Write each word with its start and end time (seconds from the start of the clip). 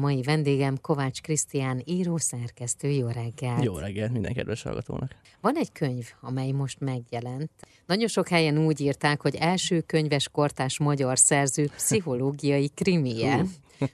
Mai 0.00 0.22
vendégem 0.22 0.80
Kovács 0.80 1.20
Krisztián, 1.20 1.82
író, 1.84 2.16
szerkesztő. 2.16 2.88
Jó 2.88 3.06
reggelt! 3.06 3.64
Jó 3.64 3.76
reggelt 3.76 4.12
minden 4.12 4.32
kedves 4.32 4.62
hallgatónak! 4.62 5.14
Van 5.40 5.56
egy 5.56 5.72
könyv, 5.72 6.06
amely 6.20 6.50
most 6.50 6.80
megjelent. 6.80 7.50
Nagyon 7.86 8.08
sok 8.08 8.28
helyen 8.28 8.58
úgy 8.58 8.80
írták, 8.80 9.20
hogy 9.20 9.34
első 9.34 9.80
könyves 9.80 10.28
kortás 10.28 10.78
magyar 10.78 11.18
szerző 11.18 11.66
pszichológiai 11.76 12.68
krimie. 12.74 13.44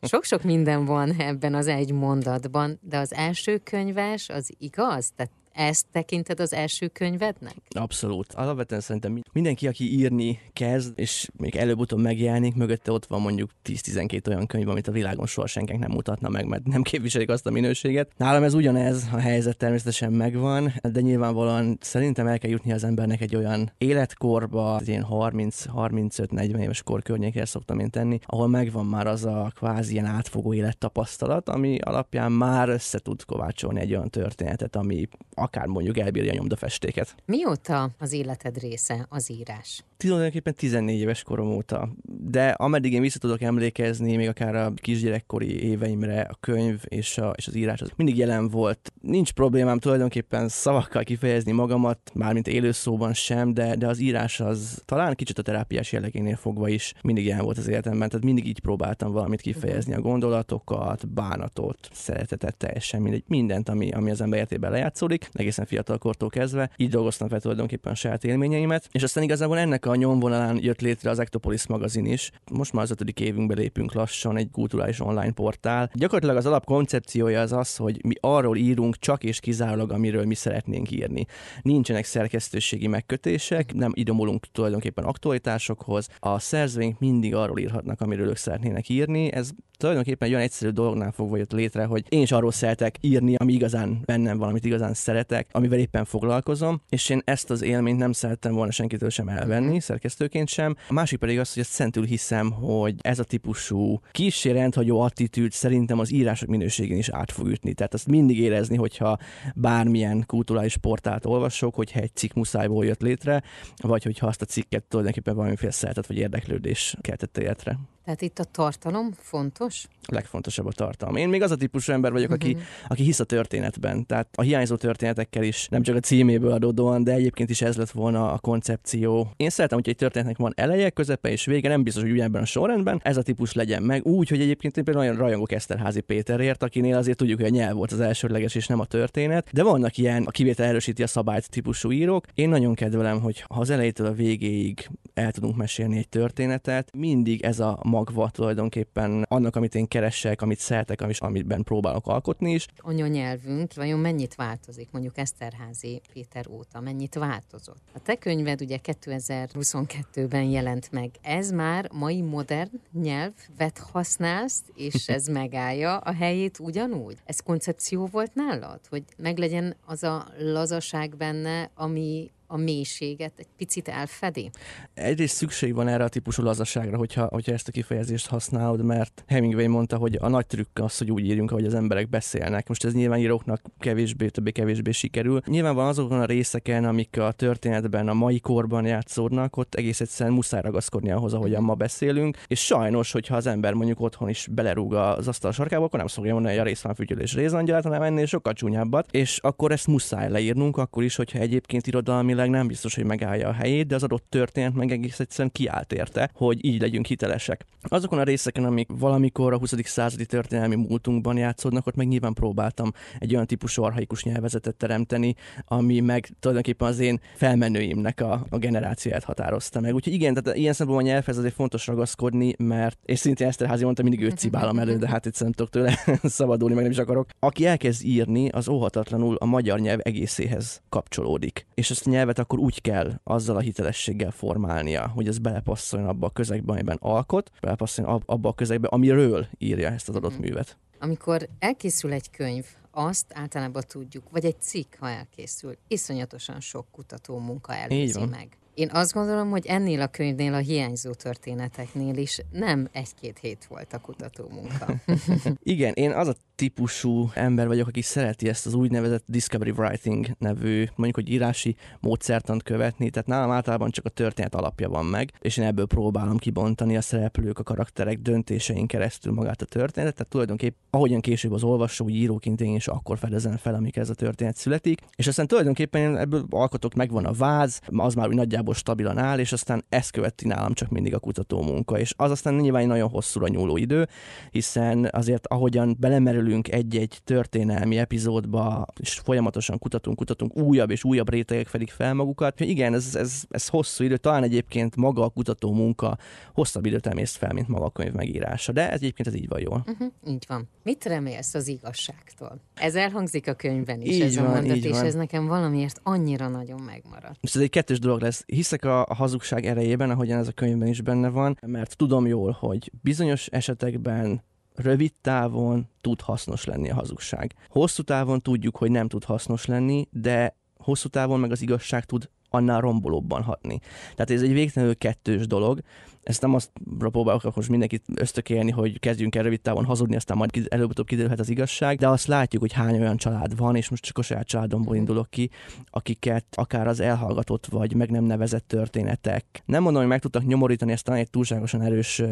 Sok-sok 0.02 0.42
minden 0.42 0.84
van 0.84 1.10
ebben 1.18 1.54
az 1.54 1.66
egy 1.66 1.92
mondatban, 1.92 2.78
de 2.82 2.98
az 2.98 3.14
első 3.14 3.58
könyves 3.58 4.28
az 4.28 4.50
igaz? 4.58 5.10
Tehát 5.16 5.32
ezt 5.56 5.86
tekinted 5.92 6.40
az 6.40 6.52
első 6.52 6.88
könyvednek? 6.88 7.54
Abszolút. 7.68 8.32
Alapvetően 8.32 8.80
szerintem 8.80 9.22
mindenki, 9.32 9.66
aki 9.66 9.98
írni 9.98 10.40
kezd, 10.52 10.92
és 10.98 11.28
még 11.36 11.56
előbb-utóbb 11.56 12.00
megjelenik, 12.00 12.54
mögötte 12.54 12.92
ott 12.92 13.06
van 13.06 13.20
mondjuk 13.20 13.50
10-12 13.64 14.28
olyan 14.28 14.46
könyv, 14.46 14.68
amit 14.68 14.88
a 14.88 14.92
világon 14.92 15.26
soha 15.26 15.46
senkinek 15.46 15.80
nem 15.80 15.90
mutatna 15.90 16.28
meg, 16.28 16.46
mert 16.46 16.66
nem 16.66 16.82
képviselik 16.82 17.28
azt 17.28 17.46
a 17.46 17.50
minőséget. 17.50 18.10
Nálam 18.16 18.42
ez 18.42 18.54
ugyanez, 18.54 19.08
a 19.12 19.18
helyzet 19.18 19.56
természetesen 19.56 20.12
megvan, 20.12 20.72
de 20.92 21.00
nyilvánvalóan 21.00 21.78
szerintem 21.80 22.26
el 22.26 22.38
kell 22.38 22.50
jutni 22.50 22.72
az 22.72 22.84
embernek 22.84 23.20
egy 23.20 23.36
olyan 23.36 23.72
életkorba, 23.78 24.74
az 24.74 24.88
ilyen 24.88 25.06
30-35-40 25.10 26.60
éves 26.60 26.82
kor 26.82 27.02
környékére 27.02 27.44
szoktam 27.44 27.78
én 27.78 27.90
tenni, 27.90 28.18
ahol 28.26 28.48
megvan 28.48 28.86
már 28.86 29.06
az 29.06 29.24
a 29.24 29.52
kvázi 29.54 29.92
ilyen 29.92 30.04
átfogó 30.04 30.54
élettapasztalat, 30.54 31.48
ami 31.48 31.78
alapján 31.78 32.32
már 32.32 32.68
össze 32.68 32.98
tud 32.98 33.24
kovácsolni 33.24 33.80
egy 33.80 33.94
olyan 33.94 34.10
történetet, 34.10 34.76
ami 34.76 35.08
akár 35.46 35.66
mondjuk 35.66 35.98
elbírja 35.98 36.32
a 36.32 36.34
nyomdafestéket. 36.34 37.14
Mióta 37.26 37.90
az 37.98 38.12
életed 38.12 38.58
része 38.58 39.06
az 39.08 39.30
írás? 39.30 39.84
Tulajdonképpen 39.96 40.54
14 40.54 41.00
éves 41.00 41.22
korom 41.22 41.48
óta, 41.48 41.88
de 42.20 42.48
ameddig 42.48 42.92
én 42.92 43.00
vissza 43.00 43.18
tudok 43.18 43.40
emlékezni, 43.40 44.16
még 44.16 44.28
akár 44.28 44.54
a 44.54 44.72
kisgyerekkori 44.74 45.62
éveimre, 45.62 46.20
a 46.20 46.36
könyv 46.40 46.80
és, 46.84 47.18
a, 47.18 47.32
és 47.36 47.46
az 47.46 47.54
írás 47.54 47.80
az 47.80 47.90
mindig 47.96 48.16
jelen 48.16 48.48
volt. 48.48 48.92
Nincs 49.00 49.32
problémám 49.32 49.78
tulajdonképpen 49.78 50.48
szavakkal 50.48 51.02
kifejezni 51.02 51.52
magamat, 51.52 51.98
mármint 52.14 52.48
élőszóban 52.48 53.14
sem, 53.14 53.54
de, 53.54 53.76
de 53.76 53.86
az 53.86 53.98
írás 53.98 54.40
az 54.40 54.82
talán 54.84 55.14
kicsit 55.14 55.38
a 55.38 55.42
terápiás 55.42 55.92
jellegénél 55.92 56.36
fogva 56.36 56.68
is 56.68 56.94
mindig 57.02 57.26
jelen 57.26 57.44
volt 57.44 57.58
az 57.58 57.68
életemben, 57.68 58.08
tehát 58.08 58.24
mindig 58.24 58.46
így 58.46 58.60
próbáltam 58.60 59.12
valamit 59.12 59.40
kifejezni, 59.40 59.94
a 59.94 60.00
gondolatokat, 60.00 61.08
bánatot, 61.08 61.88
szeretetet, 61.92 62.56
teljesen 62.56 63.02
mindegy, 63.02 63.24
mindent, 63.26 63.68
ami, 63.68 63.90
ami 63.90 64.10
az 64.10 64.20
ember 64.20 64.38
életében 64.38 64.70
lejátszódik 64.70 65.28
egészen 65.36 65.66
fiatal 65.66 65.98
kortól 65.98 66.28
kezdve. 66.28 66.70
Így 66.76 66.90
dolgoztam 66.90 67.28
fel 67.28 67.40
tulajdonképpen 67.40 67.92
a 67.92 67.94
saját 67.94 68.24
élményeimet, 68.24 68.88
és 68.92 69.02
aztán 69.02 69.24
igazából 69.24 69.58
ennek 69.58 69.86
a 69.86 69.94
nyomvonalán 69.94 70.58
jött 70.62 70.80
létre 70.80 71.10
az 71.10 71.18
Ectopolis 71.18 71.66
magazin 71.66 72.06
is. 72.06 72.30
Most 72.52 72.72
már 72.72 72.82
az 72.82 72.90
ötödik 72.90 73.20
évünkbe 73.20 73.54
lépünk 73.54 73.92
lassan, 73.92 74.36
egy 74.36 74.50
kulturális 74.50 75.00
online 75.00 75.32
portál. 75.32 75.90
Gyakorlatilag 75.94 76.36
az 76.36 76.46
alapkoncepciója 76.46 77.40
az 77.40 77.52
az, 77.52 77.76
hogy 77.76 78.04
mi 78.04 78.14
arról 78.20 78.56
írunk 78.56 78.98
csak 78.98 79.24
és 79.24 79.40
kizárólag, 79.40 79.92
amiről 79.92 80.24
mi 80.24 80.34
szeretnénk 80.34 80.90
írni. 80.90 81.26
Nincsenek 81.62 82.04
szerkesztőségi 82.04 82.86
megkötések, 82.86 83.74
nem 83.74 83.92
idomulunk 83.94 84.46
tulajdonképpen 84.52 85.04
aktualitásokhoz. 85.04 86.08
A 86.18 86.38
szerzőink 86.38 86.98
mindig 86.98 87.34
arról 87.34 87.58
írhatnak, 87.58 88.00
amiről 88.00 88.28
ők 88.28 88.36
szeretnének 88.36 88.88
írni. 88.88 89.32
Ez 89.32 89.50
tulajdonképpen 89.78 90.28
egy 90.28 90.34
olyan 90.34 90.46
egyszerű 90.46 90.70
dolognál 90.70 91.12
fogva 91.12 91.36
jött 91.36 91.52
létre, 91.52 91.84
hogy 91.84 92.04
én 92.08 92.22
is 92.22 92.32
arról 92.32 92.52
szeretek 92.52 92.96
írni, 93.00 93.34
ami 93.34 93.52
igazán 93.52 94.02
bennem 94.04 94.38
van, 94.38 94.48
amit 94.48 94.64
igazán 94.64 94.94
szeretek, 95.28 95.48
amivel 95.52 95.78
éppen 95.78 96.04
foglalkozom, 96.04 96.80
és 96.88 97.08
én 97.08 97.22
ezt 97.24 97.50
az 97.50 97.62
élményt 97.62 97.98
nem 97.98 98.12
szerettem 98.12 98.54
volna 98.54 98.70
senkitől 98.70 99.10
sem 99.10 99.28
elvenni, 99.28 99.66
mhm. 99.66 99.78
szerkesztőként 99.78 100.48
sem. 100.48 100.76
A 100.88 100.92
másik 100.92 101.18
pedig 101.18 101.38
az, 101.38 101.52
hogy 101.52 101.62
ezt 101.62 101.72
szentül 101.72 102.04
hiszem, 102.04 102.50
hogy 102.50 102.94
ez 103.00 103.18
a 103.18 103.24
típusú 103.24 104.00
kísérend, 104.10 104.64
rendhagyó 104.66 105.00
attitűd 105.00 105.52
szerintem 105.52 105.98
az 105.98 106.12
írások 106.12 106.48
minőségén 106.48 106.96
is 106.96 107.08
át 107.08 107.32
fog 107.32 107.46
ütni. 107.46 107.72
Tehát 107.74 107.94
azt 107.94 108.06
mindig 108.06 108.38
érezni, 108.38 108.76
hogyha 108.76 109.18
bármilyen 109.54 110.24
kulturális 110.26 110.76
portált 110.76 111.26
olvasok, 111.26 111.74
hogyha 111.74 112.00
egy 112.00 112.14
cikk 112.14 112.32
muszájból 112.32 112.84
jött 112.84 113.02
létre, 113.02 113.42
vagy 113.76 114.02
hogyha 114.02 114.26
azt 114.26 114.42
a 114.42 114.44
cikket 114.44 114.84
tulajdonképpen 114.84 115.34
valamiféle 115.34 115.72
szeretet 115.72 116.06
vagy 116.06 116.16
érdeklődés 116.16 116.96
keltett 117.00 117.38
életre. 117.38 117.78
Tehát 118.06 118.22
itt 118.22 118.38
a 118.38 118.44
tartalom 118.44 119.10
fontos? 119.18 119.86
A 120.02 120.14
legfontosabb 120.14 120.66
a 120.66 120.72
tartalom. 120.72 121.16
Én 121.16 121.28
még 121.28 121.42
az 121.42 121.50
a 121.50 121.56
típusú 121.56 121.92
ember 121.92 122.12
vagyok, 122.12 122.30
aki, 122.30 122.48
uh-huh. 122.48 122.62
aki 122.88 123.02
hisz 123.02 123.20
a 123.20 123.24
történetben. 123.24 124.06
Tehát 124.06 124.28
a 124.34 124.42
hiányzó 124.42 124.76
történetekkel 124.76 125.42
is, 125.42 125.68
nem 125.68 125.82
csak 125.82 125.96
a 125.96 126.00
címéből 126.00 126.52
adódóan, 126.52 127.04
de 127.04 127.12
egyébként 127.12 127.50
is 127.50 127.62
ez 127.62 127.76
lett 127.76 127.90
volna 127.90 128.32
a 128.32 128.38
koncepció. 128.38 129.32
Én 129.36 129.50
szeretem, 129.50 129.78
hogy 129.78 129.88
egy 129.88 129.96
történetnek 129.96 130.36
van 130.36 130.52
eleje, 130.56 130.90
közepe 130.90 131.30
és 131.30 131.44
vége, 131.44 131.68
nem 131.68 131.82
biztos, 131.82 132.02
hogy 132.02 132.12
ugyanebben 132.12 132.42
a 132.42 132.46
sorrendben. 132.46 133.00
Ez 133.04 133.16
a 133.16 133.22
típus 133.22 133.52
legyen 133.52 133.82
meg. 133.82 134.06
Úgy, 134.06 134.28
hogy 134.28 134.40
egyébként 134.40 134.76
én 134.76 134.84
például 134.84 135.06
olyan 135.06 135.16
rajongok 135.16 135.52
Eszterházi 135.52 136.00
Péterért, 136.00 136.62
akinél 136.62 136.96
azért 136.96 137.16
tudjuk, 137.16 137.40
hogy 137.40 137.48
a 137.48 137.54
nyelv 137.54 137.76
volt 137.76 137.92
az 137.92 138.00
elsődleges 138.00 138.54
és 138.54 138.66
nem 138.66 138.80
a 138.80 138.84
történet. 138.84 139.48
De 139.52 139.62
vannak 139.62 139.96
ilyen, 139.96 140.22
a 140.22 140.30
kivétel 140.30 140.66
erősíti 140.66 141.02
a 141.02 141.06
szabályt 141.06 141.50
típusú 141.50 141.90
írók. 141.90 142.24
Én 142.34 142.48
nagyon 142.48 142.74
kedvelem, 142.74 143.20
hogy 143.20 143.44
ha 143.48 143.60
az 143.60 143.70
elejétől 143.70 144.06
a 144.06 144.12
végéig 144.12 144.90
el 145.14 145.32
tudunk 145.32 145.56
mesélni 145.56 145.96
egy 145.96 146.08
történetet, 146.08 146.96
mindig 146.96 147.42
ez 147.42 147.60
a 147.60 147.78
magva 147.96 148.30
tulajdonképpen 148.30 149.24
annak, 149.28 149.56
amit 149.56 149.74
én 149.74 149.88
keresek, 149.88 150.42
amit 150.42 150.58
szeretek, 150.58 151.04
és 151.08 151.20
amiben 151.20 151.62
próbálok 151.62 152.06
alkotni 152.06 152.52
is. 152.52 152.66
nyelvünk 153.08 153.74
vajon 153.74 153.98
mennyit 153.98 154.34
változik, 154.34 154.88
mondjuk 154.90 155.18
Eszterházi 155.18 156.00
Péter 156.12 156.46
óta, 156.50 156.80
mennyit 156.80 157.14
változott? 157.14 157.82
A 157.94 157.98
te 157.98 158.14
könyved 158.14 158.60
ugye 158.60 158.78
2022-ben 158.82 160.42
jelent 160.42 160.92
meg. 160.92 161.10
Ez 161.22 161.50
már 161.50 161.88
mai 161.92 162.22
modern 162.22 162.80
nyelvet 162.92 163.78
használsz, 163.92 164.62
és 164.74 165.08
ez 165.08 165.26
megállja 165.40 165.96
a 165.96 166.12
helyét 166.12 166.58
ugyanúgy? 166.58 167.16
Ez 167.24 167.40
koncepció 167.40 168.06
volt 168.06 168.34
nálad, 168.34 168.80
hogy 168.88 169.04
meglegyen 169.16 169.76
az 169.86 170.02
a 170.02 170.26
lazaság 170.38 171.16
benne, 171.16 171.70
ami 171.74 172.30
a 172.46 172.56
mélységet 172.56 173.32
egy 173.36 173.48
picit 173.56 173.88
elfedi? 173.88 174.50
Egyrészt 174.94 175.34
szükség 175.36 175.74
van 175.74 175.88
erre 175.88 176.04
a 176.04 176.08
típusú 176.08 176.42
lazaságra, 176.42 176.96
hogyha, 176.96 177.26
hogyha 177.30 177.52
ezt 177.52 177.68
a 177.68 177.72
kifejezést 177.72 178.26
használod, 178.26 178.84
mert 178.84 179.24
Hemingway 179.26 179.68
mondta, 179.68 179.96
hogy 179.96 180.18
a 180.20 180.28
nagy 180.28 180.46
trükk 180.46 180.78
az, 180.78 180.98
hogy 180.98 181.10
úgy 181.10 181.24
írjunk, 181.24 181.50
ahogy 181.50 181.64
az 181.64 181.74
emberek 181.74 182.08
beszélnek. 182.08 182.68
Most 182.68 182.84
ez 182.84 182.94
nyilván 182.94 183.18
íróknak 183.18 183.62
kevésbé, 183.78 184.28
többé-kevésbé 184.28 184.90
sikerül. 184.90 185.40
Nyilván 185.46 185.74
van 185.74 185.86
azokon 185.86 186.20
a 186.20 186.24
részeken, 186.24 186.84
amik 186.84 187.18
a 187.18 187.32
történetben 187.32 188.08
a 188.08 188.14
mai 188.14 188.40
korban 188.40 188.86
játszódnak, 188.86 189.56
ott 189.56 189.74
egész 189.74 190.00
egyszerűen 190.00 190.34
muszáj 190.34 190.60
ragaszkodni 190.60 191.10
ahhoz, 191.10 191.34
ahogyan 191.34 191.62
ma 191.62 191.74
beszélünk, 191.74 192.38
és 192.46 192.64
sajnos, 192.64 193.12
hogyha 193.12 193.36
az 193.36 193.46
ember 193.46 193.72
mondjuk 193.72 194.00
otthon 194.00 194.28
is 194.28 194.48
belerúg 194.50 194.94
az 194.94 195.28
asztal 195.28 195.52
sarkába, 195.52 195.84
akkor 195.84 195.98
nem 195.98 196.08
szokja 196.08 196.32
mondani, 196.32 196.54
hogy 196.54 196.62
a 196.62 196.66
részvan 196.66 196.94
fütyülés 196.94 197.34
rézangyalát, 197.34 197.84
hanem 197.84 198.02
ennél 198.02 198.26
sokkal 198.26 198.52
csúnyábbat, 198.52 199.08
és 199.10 199.38
akkor 199.42 199.72
ezt 199.72 199.86
muszáj 199.86 200.30
leírnunk, 200.30 200.76
akkor 200.76 201.02
is, 201.02 201.16
hogyha 201.16 201.38
egyébként 201.38 201.86
irodalmi 201.86 202.34
történelmileg 202.36 202.50
nem 202.50 202.66
biztos, 202.66 202.94
hogy 202.94 203.04
megállja 203.04 203.48
a 203.48 203.52
helyét, 203.52 203.86
de 203.86 203.94
az 203.94 204.02
adott 204.02 204.26
történet 204.28 204.74
meg 204.74 204.90
egész 204.90 205.20
egyszerűen 205.20 205.50
kiállt 205.52 205.92
érte, 205.92 206.30
hogy 206.34 206.64
így 206.64 206.80
legyünk 206.80 207.06
hitelesek. 207.06 207.64
Azokon 207.82 208.18
a 208.18 208.22
részeken, 208.22 208.64
amik 208.64 208.88
valamikor 208.98 209.52
a 209.52 209.58
20. 209.58 209.74
századi 209.84 210.26
történelmi 210.26 210.74
múltunkban 210.74 211.36
játszódnak, 211.36 211.86
ott 211.86 211.94
meg 211.94 212.06
nyilván 212.06 212.32
próbáltam 212.32 212.92
egy 213.18 213.34
olyan 213.34 213.46
típusú 213.46 213.82
arhaikus 213.82 214.24
nyelvezetet 214.24 214.74
teremteni, 214.74 215.34
ami 215.64 216.00
meg 216.00 216.28
tulajdonképpen 216.40 216.88
az 216.88 216.98
én 216.98 217.20
felmenőimnek 217.34 218.20
a, 218.20 218.46
a 218.50 218.58
generációját 218.58 219.24
határozta 219.24 219.80
meg. 219.80 219.94
Úgyhogy 219.94 220.12
igen, 220.12 220.34
tehát 220.34 220.58
ilyen 220.58 220.72
szempontból 220.72 221.08
a 221.08 221.12
nyelvhez 221.12 221.38
azért 221.38 221.54
fontos 221.54 221.86
ragaszkodni, 221.86 222.54
mert 222.58 222.98
és 223.04 223.18
szintén 223.18 223.46
Eszterházi 223.46 223.84
mondta, 223.84 224.02
mindig 224.02 224.22
őt 224.22 224.38
cibálom 224.38 224.78
elő, 224.78 224.96
de 224.96 225.08
hát 225.08 225.26
egyszerűen 225.26 225.54
tudok 225.54 225.72
tőle 225.72 225.98
szabadulni, 226.38 226.74
meg 226.74 226.82
nem 226.82 226.92
is 226.92 226.98
akarok. 226.98 227.28
Aki 227.38 227.66
elkezd 227.66 228.04
írni, 228.04 228.48
az 228.48 228.68
óhatatlanul 228.68 229.36
a 229.38 229.44
magyar 229.44 229.78
nyelv 229.78 229.98
egészéhez 230.02 230.82
kapcsolódik. 230.88 231.66
És 231.74 231.90
ezt 231.90 232.06
a 232.06 232.10
nyelvet 232.26 232.44
akkor 232.44 232.58
úgy 232.58 232.80
kell 232.80 233.20
azzal 233.24 233.56
a 233.56 233.60
hitelességgel 233.60 234.30
formálnia, 234.30 235.08
hogy 235.08 235.28
ez 235.28 235.38
belepasszoljon 235.38 236.08
abba 236.08 236.26
a 236.26 236.30
közegbe, 236.30 236.72
amiben 236.72 236.98
alkot, 237.00 237.50
belepasszoljon 237.60 238.22
abba 238.26 238.48
a 238.48 238.54
közegbe, 238.54 238.88
amiről 238.88 239.46
írja 239.58 239.88
ezt 239.88 240.08
az 240.08 240.16
adott 240.16 240.32
mhm. 240.32 240.40
művet. 240.40 240.76
Amikor 240.98 241.48
elkészül 241.58 242.12
egy 242.12 242.30
könyv, 242.30 242.64
azt 242.90 243.26
általában 243.34 243.82
tudjuk, 243.88 244.24
vagy 244.30 244.44
egy 244.44 244.60
cikk, 244.60 244.94
ha 244.98 245.08
elkészül, 245.08 245.76
iszonyatosan 245.88 246.60
sok 246.60 246.86
kutató 246.92 247.38
munka 247.38 247.74
előzi 247.74 248.24
meg. 248.24 248.48
Én 248.74 248.90
azt 248.92 249.12
gondolom, 249.12 249.50
hogy 249.50 249.66
ennél 249.66 250.00
a 250.00 250.06
könyvnél, 250.06 250.54
a 250.54 250.58
hiányzó 250.58 251.12
történeteknél 251.12 252.16
is 252.16 252.40
nem 252.50 252.88
egy-két 252.92 253.38
hét 253.38 253.66
volt 253.68 253.92
a 253.92 253.98
kutató 253.98 254.48
munka. 254.48 254.94
Igen, 255.62 255.92
én 255.92 256.12
az 256.12 256.28
a 256.28 256.34
típusú 256.56 257.30
ember 257.34 257.66
vagyok, 257.66 257.86
aki 257.86 258.02
szereti 258.02 258.48
ezt 258.48 258.66
az 258.66 258.74
úgynevezett 258.74 259.24
discovery 259.26 259.70
writing 259.70 260.26
nevű, 260.38 260.78
mondjuk, 260.78 261.14
hogy 261.14 261.30
írási 261.30 261.76
módszertant 262.00 262.62
követni, 262.62 263.10
tehát 263.10 263.28
nálam 263.28 263.50
általában 263.50 263.90
csak 263.90 264.04
a 264.04 264.08
történet 264.08 264.54
alapja 264.54 264.88
van 264.88 265.04
meg, 265.04 265.32
és 265.38 265.56
én 265.56 265.64
ebből 265.64 265.86
próbálom 265.86 266.36
kibontani 266.36 266.96
a 266.96 267.00
szereplők, 267.00 267.58
a 267.58 267.62
karakterek 267.62 268.18
döntésein 268.18 268.86
keresztül 268.86 269.32
magát 269.32 269.62
a 269.62 269.64
történetet, 269.64 270.14
tehát 270.14 270.30
tulajdonképp 270.30 270.74
ahogyan 270.90 271.20
később 271.20 271.52
az 271.52 271.62
olvasó, 271.62 272.04
úgy 272.04 272.14
íróként 272.14 272.60
én 272.60 272.74
is 272.74 272.88
akkor 272.88 273.18
fedezem 273.18 273.56
fel, 273.56 273.74
amikor 273.74 274.02
ez 274.02 274.10
a 274.10 274.14
történet 274.14 274.56
születik, 274.56 275.00
és 275.16 275.26
aztán 275.26 275.46
tulajdonképpen 275.46 276.18
ebből 276.18 276.46
alkotok 276.50 276.94
megvan 276.94 277.24
a 277.24 277.32
váz, 277.32 277.80
az 277.86 278.14
már 278.14 278.28
úgy 278.28 278.34
nagyjából 278.34 278.74
stabilan 278.74 279.18
áll, 279.18 279.38
és 279.38 279.52
aztán 279.52 279.84
ezt 279.88 280.10
követi 280.10 280.46
nálam 280.46 280.72
csak 280.72 280.88
mindig 280.88 281.14
a 281.14 281.18
kutató 281.18 281.62
munka, 281.62 281.98
és 281.98 282.14
az 282.16 282.30
aztán 282.30 282.54
nyilván 282.54 282.86
nagyon 282.86 283.08
hosszúra 283.08 283.48
nyúló 283.48 283.76
idő, 283.76 284.08
hiszen 284.50 285.08
azért 285.12 285.46
ahogyan 285.46 285.96
belemerülünk 286.46 286.68
egy-egy 286.68 287.20
történelmi 287.24 287.98
epizódba, 287.98 288.86
és 289.00 289.14
folyamatosan 289.14 289.78
kutatunk, 289.78 290.16
kutatunk, 290.16 290.56
újabb 290.56 290.90
és 290.90 291.04
újabb 291.04 291.30
rétegek 291.30 291.66
fedik 291.66 291.90
fel 291.90 292.14
magukat. 292.14 292.60
Igen, 292.60 292.94
ez, 292.94 293.14
ez, 293.14 293.42
ez 293.48 293.68
hosszú 293.68 294.04
idő, 294.04 294.16
talán 294.16 294.42
egyébként 294.42 294.96
maga 294.96 295.22
a 295.24 295.28
kutató 295.28 295.72
munka 295.72 296.18
hosszabb 296.54 296.86
időt 296.86 297.06
emészt 297.06 297.36
fel, 297.36 297.52
mint 297.52 297.68
maga 297.68 297.84
a 297.84 297.90
könyv 297.90 298.12
megírása, 298.12 298.72
de 298.72 298.90
ez 298.90 299.00
egyébként 299.00 299.28
ez 299.28 299.34
így 299.34 299.48
van 299.48 299.60
jól. 299.60 299.84
Uh-huh, 299.86 300.12
így 300.26 300.44
van. 300.48 300.68
Mit 300.82 301.04
remélsz 301.04 301.54
az 301.54 301.68
igazságtól? 301.68 302.60
Ez 302.74 302.94
elhangzik 302.94 303.48
a 303.48 303.54
könyvben 303.54 304.00
is, 304.00 304.14
így 304.14 304.20
ez 304.20 304.36
van, 304.36 304.46
a 304.46 304.54
mondat, 304.54 304.76
és 304.76 304.90
van. 304.90 305.04
ez 305.04 305.14
nekem 305.14 305.46
valamiért 305.46 306.00
annyira 306.02 306.48
nagyon 306.48 306.80
megmaradt. 306.80 307.38
És 307.40 307.54
ez 307.54 307.60
egy 307.60 307.70
kettős 307.70 307.98
dolog 307.98 308.20
lesz. 308.20 308.44
Hiszek 308.46 308.84
a, 308.84 309.06
a 309.06 309.14
hazugság 309.14 309.66
erejében, 309.66 310.10
ahogyan 310.10 310.38
ez 310.38 310.48
a 310.48 310.52
könyvben 310.52 310.88
is 310.88 311.00
benne 311.00 311.28
van, 311.28 311.58
mert 311.66 311.96
tudom 311.96 312.26
jól, 312.26 312.56
hogy 312.60 312.92
bizonyos 313.02 313.46
esetekben 313.46 314.42
rövid 314.78 315.12
távon 315.20 315.88
tud 316.00 316.20
hasznos 316.20 316.64
lenni 316.64 316.90
a 316.90 316.94
hazugság. 316.94 317.54
Hosszú 317.68 318.02
távon 318.02 318.40
tudjuk, 318.40 318.76
hogy 318.76 318.90
nem 318.90 319.08
tud 319.08 319.24
hasznos 319.24 319.66
lenni, 319.66 320.08
de 320.10 320.56
hosszú 320.76 321.08
távon 321.08 321.40
meg 321.40 321.50
az 321.50 321.62
igazság 321.62 322.04
tud 322.04 322.30
annál 322.50 322.80
rombolóbban 322.80 323.42
hatni. 323.42 323.78
Tehát 324.14 324.30
ez 324.30 324.42
egy 324.42 324.52
végtelenül 324.52 324.96
kettős 324.96 325.46
dolog. 325.46 325.80
Ezt 326.22 326.40
nem 326.40 326.54
azt 326.54 326.70
próbálok 326.98 327.54
most 327.54 327.68
mindenkit 327.68 328.04
ösztökélni, 328.14 328.70
hogy 328.70 329.00
kezdjünk 329.00 329.34
el 329.34 329.42
rövid 329.42 329.60
távon 329.60 329.84
hazudni, 329.84 330.16
aztán 330.16 330.36
majd 330.36 330.66
előbb-utóbb 330.68 331.06
kiderülhet 331.06 331.40
az 331.40 331.48
igazság, 331.48 331.98
de 331.98 332.08
azt 332.08 332.26
látjuk, 332.26 332.62
hogy 332.62 332.72
hány 332.72 333.00
olyan 333.00 333.16
család 333.16 333.56
van, 333.56 333.76
és 333.76 333.88
most 333.88 334.04
csak 334.04 334.18
a 334.18 334.22
saját 334.22 334.46
családomból 334.46 334.96
indulok 334.96 335.30
ki, 335.30 335.50
akiket 335.90 336.44
akár 336.50 336.86
az 336.86 337.00
elhallgatott 337.00 337.66
vagy 337.66 337.94
meg 337.94 338.10
nem 338.10 338.24
nevezett 338.24 338.68
történetek. 338.68 339.62
Nem 339.64 339.82
mondom, 339.82 340.00
hogy 340.00 340.10
meg 340.10 340.20
tudtak 340.20 340.46
nyomorítani, 340.46 340.92
ez 340.92 341.02
talán 341.02 341.20
egy 341.20 341.30
túlságosan 341.30 341.82
erős 341.82 342.22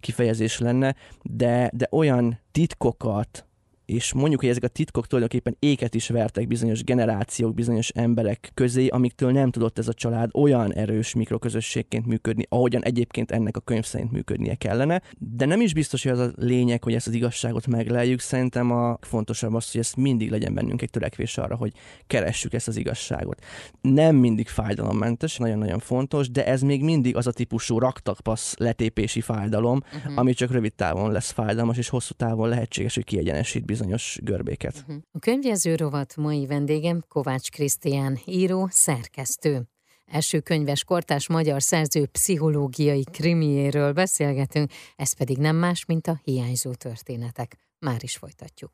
kifejezés 0.00 0.58
lenne, 0.58 0.94
de, 1.22 1.70
de 1.74 1.88
olyan 1.90 2.38
titkokat, 2.52 3.46
és 3.86 4.12
mondjuk, 4.12 4.40
hogy 4.40 4.48
ezek 4.48 4.64
a 4.64 4.68
titkok 4.68 5.06
tulajdonképpen 5.06 5.56
éket 5.58 5.94
is 5.94 6.08
vertek 6.08 6.46
bizonyos 6.46 6.84
generációk, 6.84 7.54
bizonyos 7.54 7.88
emberek 7.88 8.50
közé, 8.54 8.86
amiktől 8.86 9.32
nem 9.32 9.50
tudott 9.50 9.78
ez 9.78 9.88
a 9.88 9.92
család 9.92 10.30
olyan 10.32 10.72
erős 10.74 11.14
mikroközösségként 11.14 12.06
működni, 12.06 12.46
ahogyan 12.48 12.84
egyébként 12.84 13.30
ennek 13.30 13.56
a 13.56 13.60
könyv 13.60 13.84
szerint 13.84 14.12
működnie 14.12 14.54
kellene. 14.54 15.02
De 15.18 15.44
nem 15.44 15.60
is 15.60 15.74
biztos, 15.74 16.02
hogy 16.02 16.12
az 16.12 16.18
a 16.18 16.30
lényeg, 16.36 16.84
hogy 16.84 16.94
ezt 16.94 17.06
az 17.06 17.12
igazságot 17.12 17.66
megleljük. 17.66 18.20
Szerintem 18.20 18.70
a 18.70 18.98
fontosabb 19.00 19.54
az, 19.54 19.70
hogy 19.70 19.80
ez 19.80 19.92
mindig 19.96 20.30
legyen 20.30 20.54
bennünk 20.54 20.82
egy 20.82 20.90
törekvés 20.90 21.38
arra, 21.38 21.56
hogy 21.56 21.72
keressük 22.06 22.52
ezt 22.52 22.68
az 22.68 22.76
igazságot. 22.76 23.44
Nem 23.80 24.16
mindig 24.16 24.48
fájdalommentes, 24.48 25.36
nagyon-nagyon 25.36 25.78
fontos, 25.78 26.30
de 26.30 26.46
ez 26.46 26.62
még 26.62 26.82
mindig 26.82 27.16
az 27.16 27.26
a 27.26 27.32
típusú 27.32 27.78
raktakpasz 27.78 28.54
letépési 28.56 29.20
fájdalom, 29.20 29.80
uh-huh. 29.96 30.18
ami 30.18 30.32
csak 30.32 30.50
rövid 30.50 30.74
távon 30.74 31.12
lesz 31.12 31.30
fájdalmas, 31.30 31.76
és 31.76 31.88
hosszú 31.88 32.12
távon 32.14 32.48
lehetséges, 32.48 32.94
hogy 32.94 33.04
kiegyenesít 33.04 33.64
bizonyos 33.74 34.18
görbéket. 34.22 34.74
Uh-huh. 34.80 35.02
A 35.12 35.18
könyvjező 35.18 35.74
rovat 35.74 36.16
mai 36.16 36.46
vendégem 36.46 37.04
Kovács 37.08 37.50
Krisztián, 37.50 38.18
író, 38.26 38.68
szerkesztő. 38.70 39.62
Első 40.06 40.40
könyves 40.40 40.84
kortás 40.84 41.28
magyar 41.28 41.62
szerző 41.62 42.06
pszichológiai 42.06 43.04
krimiéről 43.12 43.92
beszélgetünk, 43.92 44.70
ez 44.96 45.16
pedig 45.16 45.38
nem 45.38 45.56
más, 45.56 45.84
mint 45.84 46.06
a 46.06 46.20
hiányzó 46.24 46.74
történetek. 46.74 47.56
Már 47.78 48.02
is 48.02 48.16
folytatjuk. 48.16 48.72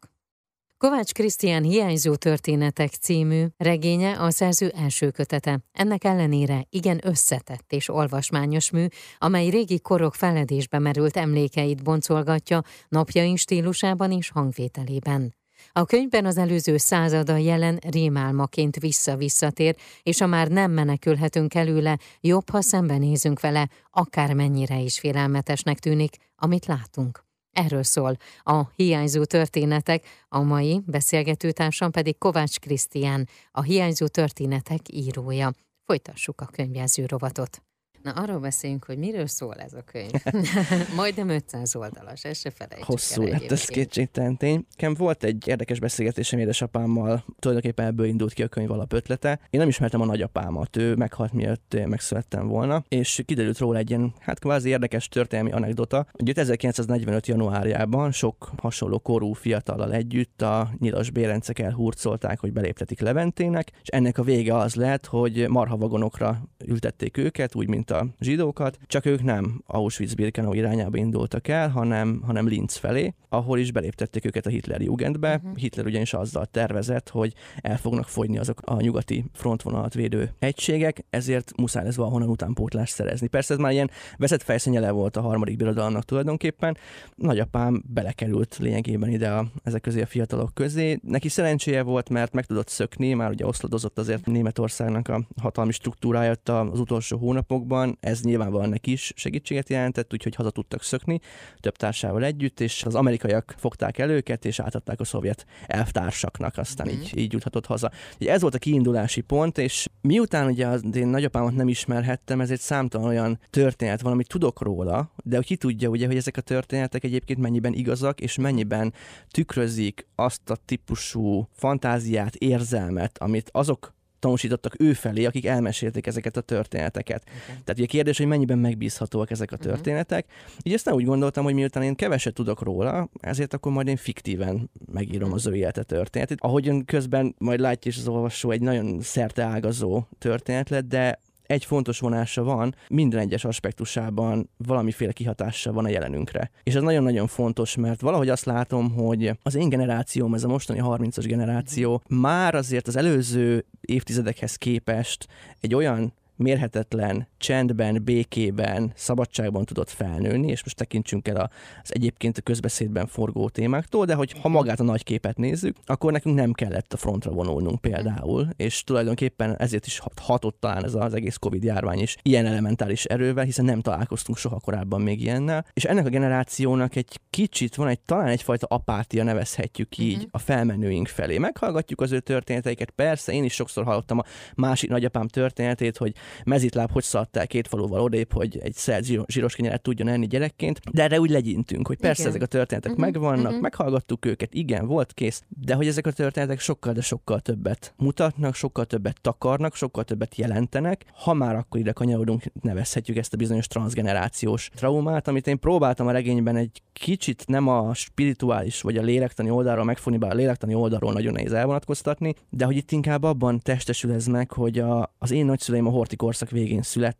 Kovács 0.84 1.12
Krisztián 1.12 1.62
Hiányzó 1.62 2.14
történetek 2.14 2.90
című 2.90 3.44
regénye 3.56 4.18
a 4.18 4.30
szerző 4.30 4.68
első 4.68 5.10
kötete. 5.10 5.60
Ennek 5.72 6.04
ellenére 6.04 6.66
igen 6.70 7.00
összetett 7.02 7.72
és 7.72 7.88
olvasmányos 7.88 8.70
mű, 8.70 8.86
amely 9.18 9.48
régi 9.48 9.80
korok 9.80 10.14
feledésbe 10.14 10.78
merült 10.78 11.16
emlékeit 11.16 11.82
boncolgatja 11.82 12.62
napjaink 12.88 13.36
stílusában 13.38 14.12
és 14.12 14.30
hangvételében. 14.30 15.34
A 15.72 15.84
könyvben 15.84 16.26
az 16.26 16.38
előző 16.38 16.76
százada 16.76 17.36
jelen 17.36 17.78
rémálmaként 17.90 18.76
vissza-visszatér, 18.76 19.76
és 20.02 20.20
a 20.20 20.26
már 20.26 20.48
nem 20.48 20.70
menekülhetünk 20.70 21.54
előle, 21.54 21.98
jobb, 22.20 22.50
ha 22.50 22.60
szembenézünk 22.60 23.40
vele, 23.40 23.68
akármennyire 23.90 24.78
is 24.78 24.98
félelmetesnek 24.98 25.78
tűnik, 25.78 26.16
amit 26.36 26.66
látunk. 26.66 27.28
Erről 27.52 27.82
szól 27.82 28.17
a 28.43 28.70
hiányzó 28.76 29.25
történetek, 29.25 30.06
a 30.29 30.41
mai 30.41 30.81
beszélgetőtársam 30.87 31.91
pedig 31.91 32.19
Kovács 32.19 32.58
Krisztián, 32.58 33.29
a 33.50 33.62
hiányzó 33.62 34.06
történetek 34.06 34.81
írója. 34.93 35.52
Folytassuk 35.85 36.41
a 36.41 36.47
könyvjelző 36.47 37.06
rovatot. 37.06 37.62
Na, 38.02 38.11
arról 38.11 38.38
beszéljünk, 38.38 38.85
hogy 38.85 38.99
miről 38.99 39.26
szól 39.26 39.55
ez 39.55 39.73
a 39.73 39.82
könyv. 39.82 40.11
Majdnem 40.97 41.29
500 41.29 41.76
oldalas, 41.76 42.25
ezt 42.25 42.41
se 42.41 42.50
felejtsük 42.50 42.87
Hosszú 42.87 43.23
el 43.23 43.29
lett, 43.31 43.50
ez 43.50 43.64
kétségtelen 43.64 44.37
tény. 44.37 44.67
Nekem 44.70 44.94
volt 44.94 45.25
egy 45.25 45.49
érdekes 45.49 45.81
beszélgetésem 45.81 46.38
édesapámmal, 46.38 47.25
tulajdonképpen 47.38 47.87
ebből 47.87 48.06
indult 48.06 48.32
ki 48.32 48.43
a 48.43 48.49
könyv 48.49 48.70
alapötlete. 48.70 49.41
Én 49.50 49.61
nem 49.61 49.69
ismertem 49.69 50.00
a 50.00 50.05
nagyapámat, 50.05 50.76
ő 50.76 50.94
meghalt 50.94 51.32
mielőtt 51.32 51.75
én 51.75 51.88
megszülettem 51.88 52.47
volna, 52.47 52.85
és 52.88 53.23
kiderült 53.26 53.58
róla 53.58 53.79
egy 53.79 53.91
ilyen, 53.91 54.14
hát 54.19 54.38
kvázi 54.38 54.69
érdekes 54.69 55.08
történelmi 55.08 55.52
anekdota, 55.52 56.06
hogy 56.12 56.38
1945. 56.38 57.26
januárjában 57.26 58.12
sok 58.12 58.50
hasonló 58.56 58.99
korú 58.99 59.32
fiatallal 59.32 59.93
együtt 59.93 60.43
a 60.43 60.70
nyilas 60.79 61.11
bérencek 61.11 61.58
elhurcolták, 61.58 62.41
hogy 62.41 62.52
beléptetik 62.52 63.00
Leventének, 63.00 63.70
és 63.82 63.88
ennek 63.88 64.19
a 64.19 64.23
vége 64.23 64.56
az 64.56 64.75
lett, 64.75 65.06
hogy 65.06 65.49
marhavagonokra 65.49 66.43
ültették 66.64 67.17
őket, 67.17 67.55
úgy, 67.55 67.69
mint 67.69 67.89
a 67.90 68.06
zsidókat, 68.20 68.78
csak 68.87 69.06
ők 69.06 69.22
nem 69.22 69.62
Auschwitz-Birkenau 69.66 70.52
irányába 70.52 70.96
indultak 70.96 71.48
el, 71.48 71.69
hanem, 71.69 72.22
hanem 72.26 72.46
Linz 72.46 72.76
felé, 72.76 73.14
ahol 73.28 73.58
is 73.58 73.72
beléptették 73.72 74.25
őket 74.25 74.46
a 74.46 74.50
Hitler 74.50 74.81
Jugendbe. 74.81 75.34
Uh-huh. 75.34 75.56
Hitler 75.56 75.87
ugyanis 75.87 76.12
azzal 76.12 76.46
tervezett, 76.46 77.08
hogy 77.08 77.34
el 77.60 77.78
fognak 77.78 78.08
fogyni 78.08 78.38
azok 78.38 78.60
a 78.64 78.81
nyugati 78.81 79.25
frontvonalat 79.32 79.94
védő 79.94 80.34
egységek, 80.38 81.04
ezért 81.10 81.52
muszáj 81.56 81.84
lesz 81.84 81.94
valahonnan 81.94 82.28
utánpótlást 82.28 82.94
szerezni. 82.94 83.26
Persze 83.26 83.54
ez 83.54 83.60
már 83.60 83.72
ilyen 83.72 83.90
veszett 84.16 84.42
fejszennyele 84.42 84.90
volt 84.90 85.16
a 85.16 85.20
harmadik 85.20 85.56
birodalomnak 85.56 86.04
tulajdonképpen. 86.04 86.76
Nagyapám 87.14 87.82
belekerült 87.87 88.56
lényegében 88.58 89.10
ide 89.10 89.31
a, 89.31 89.46
ezek 89.62 89.81
közé 89.81 90.00
a 90.02 90.06
fiatalok 90.06 90.54
közé. 90.54 90.98
Neki 91.02 91.28
szerencséje 91.28 91.82
volt, 91.82 92.08
mert 92.08 92.32
meg 92.32 92.46
tudott 92.46 92.69
szökni, 92.69 93.14
már 93.14 93.31
ugye 93.31 93.46
oszladozott 93.46 93.98
azért 93.98 94.26
Németországnak 94.26 95.08
a 95.08 95.22
hatalmi 95.40 95.72
struktúrája 95.72 96.34
az 96.44 96.81
utolsó 96.81 97.19
hónapokban, 97.19 97.79
ez 98.00 98.20
nyilvánvalóan 98.20 98.68
neki 98.68 98.92
is 98.92 99.12
segítséget 99.16 99.68
jelentett, 99.68 100.12
úgyhogy 100.12 100.34
haza 100.34 100.50
tudtak 100.50 100.82
szökni 100.82 101.20
több 101.60 101.76
társával 101.76 102.24
együtt, 102.24 102.60
és 102.60 102.84
az 102.84 102.94
amerikaiak 102.94 103.54
fogták 103.58 103.98
el 103.98 104.10
őket, 104.10 104.44
és 104.44 104.60
átadták 104.60 105.00
a 105.00 105.04
szovjet 105.04 105.46
elvtársaknak, 105.66 106.58
aztán 106.58 106.87
mm. 106.87 106.90
így, 106.90 107.18
így 107.18 107.32
juthatott 107.32 107.66
haza. 107.66 107.90
Ugye 108.20 108.32
ez 108.32 108.40
volt 108.40 108.54
a 108.54 108.58
kiindulási 108.58 109.20
pont, 109.20 109.58
és 109.58 109.88
miután 110.00 110.46
ugye 110.46 110.66
az 110.66 110.82
én 110.96 111.06
nagyapámat 111.06 111.54
nem 111.54 111.68
ismerhettem, 111.68 112.40
ezért 112.40 112.60
számtalan 112.60 113.06
olyan 113.06 113.38
történet 113.50 114.00
van, 114.00 114.12
amit 114.12 114.28
tudok 114.28 114.62
róla, 114.62 115.12
de 115.25 115.40
ki 115.40 115.56
tudja 115.56 115.88
ugye, 115.88 116.06
hogy 116.06 116.16
ezek 116.16 116.37
a 116.37 116.40
történetek 116.40 117.04
egyébként 117.04 117.38
mennyiben 117.38 117.72
igazak, 117.72 118.20
és 118.20 118.37
mennyiben 118.37 118.92
tükrözik 119.30 120.06
azt 120.14 120.50
a 120.50 120.56
típusú 120.64 121.49
fantáziát, 121.52 122.34
érzelmet, 122.34 123.18
amit 123.18 123.49
azok 123.52 123.99
tanúsítottak 124.20 124.74
ő 124.78 124.92
felé, 124.92 125.24
akik 125.24 125.46
elmesélték 125.46 126.06
ezeket 126.06 126.36
a 126.36 126.40
történeteket. 126.40 127.22
Okay. 127.22 127.36
Tehát 127.46 127.74
ugye 127.76 127.86
kérdés, 127.86 128.16
hogy 128.16 128.26
mennyiben 128.26 128.58
megbízhatóak 128.58 129.30
ezek 129.30 129.52
a 129.52 129.56
történetek. 129.56 130.24
Uh-huh. 130.28 130.58
Így 130.62 130.72
aztán 130.72 130.94
úgy 130.94 131.04
gondoltam, 131.04 131.44
hogy 131.44 131.54
miután 131.54 131.82
én 131.82 131.94
keveset 131.94 132.34
tudok 132.34 132.62
róla, 132.62 133.08
ezért 133.20 133.54
akkor 133.54 133.72
majd 133.72 133.86
én 133.86 133.96
fiktíven 133.96 134.70
megírom 134.92 135.32
az 135.32 135.46
ő 135.46 135.54
élete 135.54 135.82
történetét. 135.82 136.40
Ahogyan 136.40 136.84
közben 136.84 137.34
majd 137.38 137.60
látja 137.60 137.90
is 137.90 137.98
az 137.98 138.08
olvasó, 138.08 138.50
egy 138.50 138.62
nagyon 138.62 139.00
szerteágazó 139.00 140.02
történet 140.18 140.68
lett, 140.68 140.88
de 140.88 141.18
egy 141.50 141.64
fontos 141.64 141.99
vonása 141.99 142.42
van, 142.42 142.75
minden 142.88 143.21
egyes 143.21 143.45
aspektusában 143.45 144.50
valamiféle 144.57 145.12
kihatással 145.12 145.73
van 145.73 145.85
a 145.85 145.88
jelenünkre. 145.88 146.50
És 146.62 146.75
ez 146.75 146.83
nagyon-nagyon 146.83 147.26
fontos, 147.26 147.76
mert 147.76 148.00
valahogy 148.00 148.28
azt 148.28 148.45
látom, 148.45 148.92
hogy 148.92 149.38
az 149.42 149.54
én 149.54 149.69
generációm, 149.69 150.35
ez 150.35 150.45
a 150.45 150.49
mostani 150.49 150.80
30-as 150.83 151.25
generáció 151.26 152.02
már 152.09 152.54
azért 152.54 152.87
az 152.88 152.97
előző 152.97 153.64
évtizedekhez 153.80 154.57
képest 154.57 155.26
egy 155.61 155.75
olyan 155.75 156.12
mérhetetlen, 156.37 157.28
csendben, 157.40 158.04
békében, 158.04 158.92
szabadságban 158.94 159.64
tudott 159.64 159.90
felnőni, 159.90 160.47
és 160.47 160.64
most 160.64 160.76
tekintsünk 160.76 161.28
el 161.28 161.50
az 161.82 161.94
egyébként 161.94 162.38
a 162.38 162.40
közbeszédben 162.40 163.06
forgó 163.06 163.49
témáktól, 163.49 164.04
de 164.04 164.14
hogy 164.14 164.35
ha 164.40 164.49
magát 164.49 164.80
a 164.80 164.85
nagy 164.85 165.02
képet 165.02 165.37
nézzük, 165.37 165.76
akkor 165.85 166.12
nekünk 166.12 166.37
nem 166.37 166.52
kellett 166.52 166.92
a 166.92 166.97
frontra 166.97 167.30
vonulnunk 167.30 167.80
például, 167.80 168.49
és 168.56 168.85
tulajdonképpen 168.85 169.56
ezért 169.56 169.87
is 169.87 170.00
hatott 170.20 170.61
talán 170.61 170.85
ez 170.85 170.94
az 170.94 171.14
egész 171.14 171.37
Covid 171.37 171.64
járvány 171.64 171.99
is 171.99 172.16
ilyen 172.23 172.47
elementális 172.47 173.04
erővel, 173.04 173.44
hiszen 173.44 173.64
nem 173.64 173.80
találkoztunk 173.80 174.38
soha 174.38 174.61
korábban 174.61 175.00
még 175.00 175.20
ilyennel. 175.20 175.66
És 175.73 175.85
ennek 175.85 176.06
a 176.06 176.09
generációnak 176.09 176.97
egy 176.97 177.20
kicsit 177.30 177.75
van 177.75 177.88
egy 177.88 178.00
talán 178.00 178.28
egyfajta 178.28 178.66
apátia 178.66 179.25
nevezhetjük 179.25 179.99
így 179.99 180.14
uh-huh. 180.14 180.28
a 180.32 180.38
felmenőink 180.38 181.09
felé. 181.09 181.38
Meghallgatjuk 181.38 182.00
az 182.00 182.12
ő 182.12 182.20
történeteiket, 182.20 182.90
persze, 182.90 183.32
én 183.32 183.44
is 183.44 183.54
sokszor 183.54 183.85
hallottam 183.85 184.18
a 184.18 184.25
másik 184.54 184.90
nagyapám 184.90 185.28
történetét, 185.28 185.97
hogy 185.97 186.12
mezitláb 186.44 186.90
hogy 186.90 187.02
szaladt 187.02 187.29
el 187.37 187.46
két 187.46 187.68
faluval 187.68 188.00
odébb, 188.00 188.32
hogy 188.32 188.58
egy 188.58 188.75
szer 188.75 189.02
zsíros 189.26 189.54
kenyeret 189.54 189.82
tudjon 189.82 190.08
enni 190.08 190.26
gyerekként, 190.26 190.80
de 190.92 191.02
erre 191.02 191.20
úgy 191.20 191.30
legyintünk, 191.30 191.87
hogy 191.87 191.99
persze 191.99 192.20
igen. 192.20 192.32
ezek 192.32 192.42
a 192.42 192.46
történetek 192.46 192.90
uh-huh. 192.90 193.06
megvannak, 193.06 193.46
uh-huh. 193.46 193.60
meghallgattuk 193.60 194.25
őket, 194.26 194.54
igen, 194.54 194.87
volt 194.87 195.12
kész, 195.12 195.42
de 195.49 195.75
hogy 195.75 195.87
ezek 195.87 196.06
a 196.06 196.12
történetek 196.12 196.60
sokkal, 196.60 196.92
de 196.92 197.00
sokkal 197.00 197.40
többet 197.40 197.94
mutatnak, 197.96 198.54
sokkal 198.54 198.84
többet 198.84 199.20
takarnak, 199.20 199.75
sokkal 199.75 200.04
többet 200.04 200.37
jelentenek. 200.37 201.04
Ha 201.14 201.34
már 201.34 201.56
akkor 201.56 201.80
ide 201.80 201.92
kanyarodunk, 201.92 202.42
nevezhetjük 202.62 203.16
ezt 203.16 203.34
a 203.34 203.37
bizonyos 203.37 203.66
transgenerációs 203.66 204.70
traumát, 204.75 205.28
amit 205.28 205.46
én 205.46 205.58
próbáltam 205.58 206.06
a 206.06 206.10
regényben 206.10 206.56
egy 206.56 206.82
kicsit 206.92 207.44
nem 207.46 207.68
a 207.68 207.94
spirituális 207.94 208.80
vagy 208.80 208.96
a 208.96 209.02
lélektani 209.02 209.50
oldalról 209.50 209.84
megfogni, 209.84 210.18
bár 210.18 210.30
a 210.30 210.34
lélektani 210.34 210.75
oldalról 210.75 211.12
nagyon 211.12 211.32
nehéz 211.32 211.52
elvonatkoztatni, 211.52 212.34
de 212.50 212.64
hogy 212.64 212.76
itt 212.76 212.90
inkább 212.90 213.22
abban 213.22 213.60
testesül 213.60 214.12
ez 214.12 214.26
meg, 214.26 214.52
hogy 214.52 214.78
a, 214.78 215.14
az 215.18 215.30
én 215.30 215.44
nagyszüleim 215.44 215.87
a 215.87 215.90
horti 215.90 216.16
korszak 216.16 216.50
végén 216.50 216.82
születtek, 216.82 217.19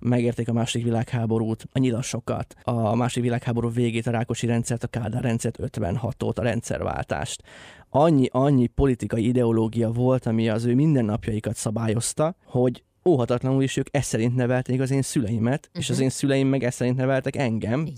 megérték 0.00 0.48
a 0.48 0.52
második 0.52 0.86
világháborút, 0.86 1.66
a 1.72 1.78
nyilasokat, 1.78 2.54
a 2.62 2.94
második 2.94 3.24
világháború 3.24 3.70
végét, 3.70 4.06
a 4.06 4.10
Rákosi 4.10 4.46
rendszert, 4.46 4.84
a 4.84 4.86
Kádár 4.86 5.22
rendszert, 5.22 5.58
56-ot, 5.62 6.38
a 6.38 6.42
rendszerváltást. 6.42 7.42
Annyi, 7.90 8.28
annyi 8.30 8.66
politikai 8.66 9.26
ideológia 9.26 9.90
volt, 9.90 10.26
ami 10.26 10.48
az 10.48 10.64
ő 10.64 10.74
mindennapjaikat 10.74 11.56
szabályozta, 11.56 12.34
hogy 12.44 12.82
óhatatlanul 13.04 13.62
is 13.62 13.76
ők 13.76 13.86
ezt 13.90 14.08
szerint 14.08 14.34
nevelték 14.34 14.80
az 14.80 14.90
én 14.90 15.02
szüleimet, 15.02 15.66
uh-huh. 15.66 15.82
és 15.82 15.90
az 15.90 15.94
mhm. 15.94 16.04
én 16.04 16.10
szüleim 16.10 16.48
meg 16.48 16.64
ezt 16.64 16.76
szerint 16.76 16.96
neveltek 16.96 17.36
engem. 17.36 17.88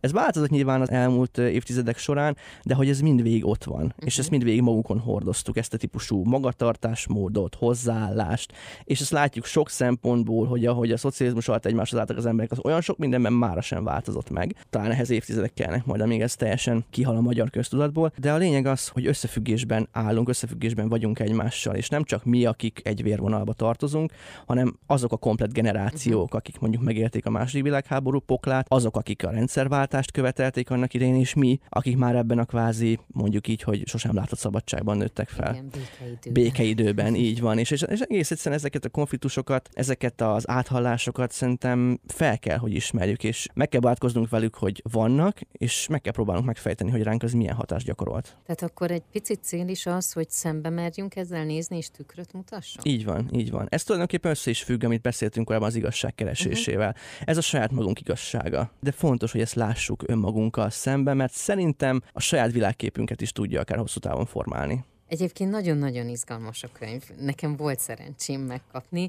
Ez 0.00 0.12
változott 0.12 0.50
nyilván 0.50 0.80
az 0.80 0.90
elmúlt 0.90 1.38
évtizedek 1.38 1.98
során, 1.98 2.36
de 2.62 2.74
hogy 2.74 2.88
ez 2.88 3.00
mindvégig 3.00 3.46
ott 3.46 3.64
van, 3.64 3.84
uh-huh. 3.84 4.04
és 4.04 4.12
mhm. 4.12 4.20
ezt 4.20 4.30
mindvégig 4.30 4.60
magukon 4.60 4.98
hordoztuk, 4.98 5.56
ezt 5.56 5.74
a 5.74 5.76
típusú 5.76 6.24
magatartásmódot, 6.24 7.54
hozzáállást, 7.54 8.52
és 8.84 9.00
ezt 9.00 9.10
látjuk 9.10 9.44
sok 9.44 9.70
szempontból, 9.70 10.46
hogy 10.46 10.66
ahogy 10.66 10.92
a 10.92 10.96
szocializmus 10.96 11.48
alatt 11.48 11.66
egymáshoz 11.66 12.00
álltak 12.00 12.16
az 12.16 12.26
emberek, 12.26 12.50
az 12.50 12.64
olyan 12.64 12.80
sok 12.80 12.98
mindenben 12.98 13.32
mára 13.32 13.60
sem 13.60 13.84
változott 13.84 14.30
meg. 14.30 14.54
Talán 14.70 14.90
ehhez 14.90 15.10
évtizedek 15.10 15.54
kellnek 15.54 15.84
majd, 15.84 16.00
amíg 16.00 16.20
ez 16.20 16.34
teljesen 16.34 16.84
kihal 16.90 17.16
a 17.16 17.20
magyar 17.20 17.50
köztudatból, 17.50 18.12
de 18.18 18.32
a 18.32 18.36
lényeg 18.36 18.66
az, 18.66 18.88
hogy 18.88 19.06
összefüggésben 19.06 19.88
állunk, 19.92 20.28
összefüggésben 20.28 20.88
vagyunk 20.88 21.18
egymással, 21.18 21.74
és 21.74 21.88
nem 21.88 22.04
csak 22.04 22.24
mi, 22.24 22.44
akik 22.44 22.80
egy 22.84 23.02
vérvonalba 23.02 23.52
tartozunk, 23.52 24.12
hanem 24.46 24.78
azok 24.86 25.12
a 25.12 25.16
komplet 25.16 25.52
generációk, 25.52 26.22
uh-huh. 26.22 26.38
akik 26.38 26.58
mondjuk 26.58 26.82
megélték 26.82 27.26
a 27.26 27.30
második 27.30 27.62
világháború 27.62 28.18
poklát, 28.18 28.66
azok, 28.68 28.96
akik 28.96 29.24
a 29.24 29.30
rendszerváltást 29.30 30.10
követelték 30.10 30.70
annak 30.70 30.94
idején, 30.94 31.14
és 31.14 31.34
mi, 31.34 31.58
akik 31.68 31.96
már 31.96 32.16
ebben 32.16 32.38
a 32.38 32.44
kvázi, 32.44 32.98
mondjuk 33.06 33.48
így, 33.48 33.62
hogy 33.62 33.86
sosem 33.86 34.14
látott 34.14 34.38
szabadságban 34.38 34.96
nőttek 34.96 35.28
fel. 35.28 35.52
Igen, 35.52 35.68
békeidőben. 35.68 36.32
békeidőben. 36.32 37.14
így 37.14 37.40
van. 37.40 37.58
És, 37.58 37.70
és, 37.70 37.82
és 37.82 38.00
egész 38.00 38.30
egyszerűen 38.30 38.58
ezeket 38.58 38.84
a 38.84 38.88
konfliktusokat, 38.88 39.68
ezeket 39.72 40.20
az 40.20 40.48
áthallásokat 40.48 41.32
szerintem 41.32 42.00
fel 42.06 42.38
kell, 42.38 42.58
hogy 42.58 42.74
ismerjük, 42.74 43.24
és 43.24 43.48
meg 43.54 43.68
kell 43.68 43.80
bátkoznunk 43.80 44.28
velük, 44.28 44.54
hogy 44.54 44.82
vannak, 44.92 45.40
és 45.52 45.86
meg 45.90 46.00
kell 46.00 46.12
próbálnunk 46.12 46.46
megfejteni, 46.46 46.90
hogy 46.90 47.02
ránk 47.02 47.22
az 47.22 47.32
milyen 47.32 47.54
hatást 47.54 47.86
gyakorolt. 47.86 48.36
Tehát 48.46 48.62
akkor 48.62 48.90
egy 48.90 49.02
picit 49.12 49.42
cél 49.42 49.68
is 49.68 49.86
az, 49.86 50.12
hogy 50.12 50.30
szembe 50.30 50.70
merjünk 50.70 51.16
ezzel 51.16 51.44
nézni, 51.44 51.76
és 51.76 51.90
tükröt 51.90 52.32
mutasson? 52.32 52.82
Így 52.86 53.04
van, 53.04 53.28
így 53.32 53.50
van. 53.50 53.66
Ez 53.70 53.82
tulajdonképpen 53.82 54.25
össze 54.30 54.50
is 54.50 54.62
függ, 54.62 54.84
amit 54.84 55.00
beszéltünk 55.00 55.46
korábban 55.46 55.68
az 55.68 55.74
igazság 55.74 56.14
keresésével. 56.14 56.88
Uh-huh. 56.88 57.22
Ez 57.24 57.36
a 57.36 57.40
saját 57.40 57.70
magunk 57.70 58.00
igazsága. 58.00 58.70
De 58.80 58.92
fontos, 58.92 59.32
hogy 59.32 59.40
ezt 59.40 59.54
lássuk 59.54 60.02
önmagunkkal 60.06 60.70
szemben, 60.70 61.16
mert 61.16 61.32
szerintem 61.32 62.02
a 62.12 62.20
saját 62.20 62.52
világképünket 62.52 63.20
is 63.20 63.32
tudja 63.32 63.60
akár 63.60 63.78
hosszú 63.78 64.00
távon 64.00 64.26
formálni. 64.26 64.84
Egyébként 65.08 65.50
nagyon-nagyon 65.50 66.08
izgalmas 66.08 66.62
a 66.62 66.68
könyv. 66.78 67.02
Nekem 67.20 67.56
volt 67.56 67.78
szerencsém 67.78 68.40
megkapni. 68.40 69.08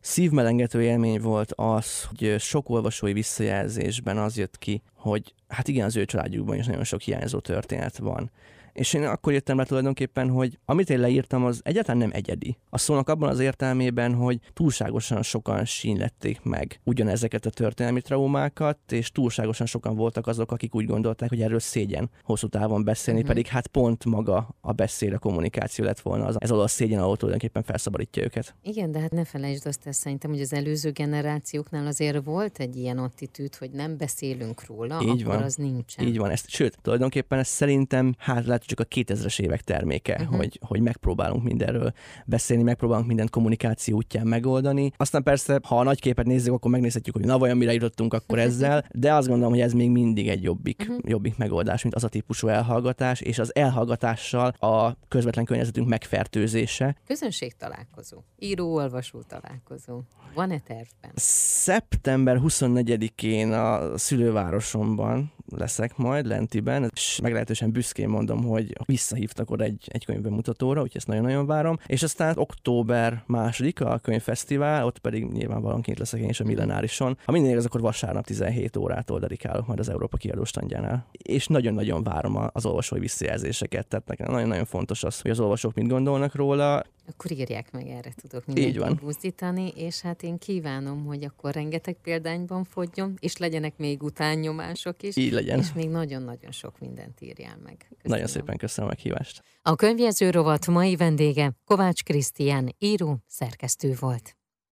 Szívmelengető 0.00 0.82
élmény 0.82 1.20
volt 1.20 1.52
az, 1.56 2.04
hogy 2.04 2.40
sok 2.40 2.70
olvasói 2.70 3.12
visszajelzésben 3.12 4.18
az 4.18 4.36
jött 4.36 4.58
ki, 4.58 4.82
hogy 4.94 5.34
hát 5.48 5.68
igen, 5.68 5.84
az 5.84 5.96
ő 5.96 6.04
családjukban 6.04 6.56
is 6.56 6.66
nagyon 6.66 6.84
sok 6.84 7.00
hiányzó 7.00 7.38
történet 7.38 7.98
van. 7.98 8.30
És 8.78 8.92
én 8.92 9.04
akkor 9.04 9.32
jöttem 9.32 9.56
le 9.56 9.64
tulajdonképpen, 9.64 10.30
hogy 10.30 10.58
amit 10.64 10.90
én 10.90 11.00
leírtam, 11.00 11.44
az 11.44 11.60
egyáltalán 11.64 11.98
nem 11.98 12.10
egyedi. 12.12 12.56
A 12.70 12.78
szónak 12.78 13.08
abban 13.08 13.28
az 13.28 13.40
értelmében, 13.40 14.14
hogy 14.14 14.40
túlságosan 14.52 15.22
sokan 15.22 15.64
sínlették 15.64 16.42
meg 16.42 16.80
ugyanezeket 16.84 17.46
a 17.46 17.50
történelmi 17.50 18.00
traumákat, 18.00 18.78
és 18.92 19.10
túlságosan 19.10 19.66
sokan 19.66 19.96
voltak 19.96 20.26
azok, 20.26 20.52
akik 20.52 20.74
úgy 20.74 20.86
gondolták, 20.86 21.28
hogy 21.28 21.40
erről 21.42 21.58
szégyen 21.58 22.10
hosszú 22.22 22.46
távon 22.46 22.84
beszélni, 22.84 23.20
uh-huh. 23.20 23.34
pedig 23.34 23.50
hát 23.52 23.66
pont 23.66 24.04
maga 24.04 24.56
a 24.60 24.72
beszél, 24.72 25.14
a 25.14 25.18
kommunikáció 25.18 25.84
lett 25.84 26.00
volna 26.00 26.26
az, 26.26 26.36
ez 26.40 26.50
a 26.50 26.68
szégyen, 26.68 27.00
ahol 27.00 27.16
tulajdonképpen 27.16 27.62
felszabadítja 27.62 28.22
őket. 28.22 28.54
Igen, 28.62 28.92
de 28.92 28.98
hát 28.98 29.10
ne 29.10 29.24
felejtsd 29.24 29.66
azt, 29.66 29.86
ezt 29.86 30.00
szerintem, 30.00 30.30
hogy 30.30 30.40
az 30.40 30.52
előző 30.52 30.90
generációknál 30.90 31.86
azért 31.86 32.24
volt 32.24 32.58
egy 32.58 32.76
ilyen 32.76 32.98
attitűd, 32.98 33.54
hogy 33.54 33.70
nem 33.70 33.96
beszélünk 33.96 34.66
róla, 34.66 35.00
Így 35.02 35.08
akkor 35.08 35.34
van. 35.34 35.42
az 35.42 35.54
nincsen. 35.54 36.06
Így 36.06 36.18
van, 36.18 36.30
ezt, 36.30 36.48
sőt, 36.48 36.78
tulajdonképpen 36.82 37.38
ez 37.38 37.48
szerintem, 37.48 38.14
hát 38.18 38.46
lehet, 38.46 38.66
csak 38.68 38.80
a 38.80 38.84
2000-es 38.84 39.40
évek 39.40 39.60
terméke, 39.60 40.16
uh-huh. 40.20 40.36
hogy, 40.36 40.60
hogy 40.66 40.80
megpróbálunk 40.80 41.42
mindenről 41.42 41.92
beszélni, 42.26 42.62
megpróbálunk 42.62 43.06
mindent 43.06 43.30
kommunikáció 43.30 43.96
útján 43.96 44.26
megoldani. 44.26 44.90
Aztán 44.96 45.22
persze, 45.22 45.60
ha 45.62 45.78
a 45.78 45.82
nagy 45.82 46.00
képet 46.00 46.26
nézzük, 46.26 46.52
akkor 46.52 46.70
megnézhetjük, 46.70 47.14
hogy 47.16 47.24
na 47.24 47.38
vajon 47.38 47.56
mire 47.56 47.72
jutottunk 47.72 48.14
akkor 48.14 48.38
ezzel, 48.38 48.84
de 48.94 49.14
azt 49.14 49.28
gondolom, 49.28 49.52
hogy 49.52 49.62
ez 49.62 49.72
még 49.72 49.90
mindig 49.90 50.28
egy 50.28 50.42
jobbik, 50.42 50.80
uh-huh. 50.80 50.98
jobbik 51.02 51.36
megoldás, 51.36 51.82
mint 51.82 51.94
az 51.94 52.04
a 52.04 52.08
típusú 52.08 52.48
elhallgatás, 52.48 53.20
és 53.20 53.38
az 53.38 53.54
elhallgatással 53.54 54.48
a 54.48 54.96
közvetlen 55.08 55.44
környezetünk 55.44 55.88
megfertőzése. 55.88 56.96
Közönség 57.06 57.56
találkozó, 57.56 58.18
író-olvasó 58.38 59.22
találkozó. 59.22 60.00
Van-e 60.34 60.58
tervben? 60.58 61.10
Szeptember 61.14 62.40
24-én 62.42 63.52
a 63.52 63.98
szülővárosomban 63.98 65.32
leszek 65.56 65.96
majd, 65.96 66.26
Lentiben, 66.26 66.90
és 66.94 67.18
meglehetősen 67.22 67.70
büszkén 67.70 68.08
mondom, 68.08 68.44
hogy 68.48 68.72
visszahívtak 68.84 69.50
oda 69.50 69.64
egy, 69.64 69.88
egy 69.88 70.04
könyvbemutatóra, 70.04 70.80
úgyhogy 70.80 70.96
ezt 70.96 71.06
nagyon-nagyon 71.06 71.46
várom. 71.46 71.78
És 71.86 72.02
aztán 72.02 72.38
október 72.38 73.22
második 73.26 73.80
a 73.80 73.98
könyvfesztivál, 73.98 74.84
ott 74.84 74.98
pedig 74.98 75.24
nyilvánvalóan 75.24 75.82
kint 75.82 75.98
leszek 75.98 76.20
én 76.20 76.28
is 76.28 76.40
a 76.40 76.44
millenárison. 76.44 77.18
Ha 77.24 77.32
minden 77.32 77.50
igaz, 77.50 77.64
akkor 77.64 77.80
vasárnap 77.80 78.24
17 78.24 78.76
órától 78.76 79.18
dedikálok 79.18 79.66
majd 79.66 79.78
az 79.78 79.88
Európa 79.88 80.16
kiadóstandjánál. 80.16 81.06
És 81.12 81.46
nagyon-nagyon 81.46 82.02
várom 82.02 82.48
az 82.52 82.66
olvasói 82.66 83.00
visszajelzéseket, 83.00 83.86
tehát 83.86 84.06
nekem 84.06 84.32
nagyon-nagyon 84.32 84.64
fontos 84.64 85.04
az, 85.04 85.20
hogy 85.20 85.30
az 85.30 85.40
olvasók 85.40 85.74
mit 85.74 85.88
gondolnak 85.88 86.34
róla. 86.34 86.84
Akkor 87.08 87.30
írják 87.30 87.72
meg, 87.72 87.86
erre 87.86 88.12
tudok 88.20 88.46
mindenkit 88.46 89.00
buzdítani, 89.00 89.68
és 89.68 90.00
hát 90.00 90.22
én 90.22 90.38
kívánom, 90.38 91.04
hogy 91.04 91.24
akkor 91.24 91.54
rengeteg 91.54 91.96
példányban 92.02 92.64
fogjon, 92.64 93.14
és 93.20 93.36
legyenek 93.36 93.76
még 93.76 94.02
utánnyomások 94.02 95.02
is. 95.02 95.16
Így 95.16 95.32
legyen. 95.32 95.58
És 95.58 95.72
még 95.72 95.88
nagyon-nagyon 95.88 96.50
sok 96.50 96.78
mindent 96.78 97.20
írjál 97.20 97.58
meg. 97.64 97.76
Köszönöm. 97.78 98.02
Nagyon 98.02 98.26
szépen 98.26 98.56
köszönöm 98.56 98.90
a 98.90 98.92
meghívást. 98.94 99.42
A 99.62 99.74
könyvjező 99.74 100.30
rovat 100.30 100.66
mai 100.66 100.96
vendége 100.96 101.52
Kovács 101.64 102.02
Krisztián, 102.02 102.74
író, 102.78 103.18
szerkesztő 103.26 103.94
volt. 104.00 104.37